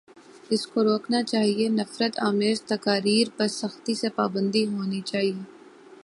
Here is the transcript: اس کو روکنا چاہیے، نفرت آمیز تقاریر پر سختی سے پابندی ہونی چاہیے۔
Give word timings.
اس 0.49 0.67
کو 0.67 0.83
روکنا 0.83 1.21
چاہیے، 1.23 1.67
نفرت 1.69 2.19
آمیز 2.19 2.61
تقاریر 2.63 3.27
پر 3.37 3.47
سختی 3.51 3.93
سے 3.95 4.09
پابندی 4.09 4.65
ہونی 4.65 5.01
چاہیے۔ 5.01 5.41